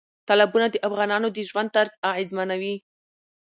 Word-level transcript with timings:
تالابونه 0.27 0.67
د 0.71 0.75
افغانانو 0.87 1.27
د 1.31 1.37
ژوند 1.49 1.69
طرز 1.75 1.91
اغېزمنوي. 2.09 2.75